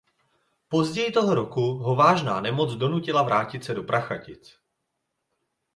[0.67, 4.59] Později toho roku ho vážná nemoc donutila vrátit se do Prachatic.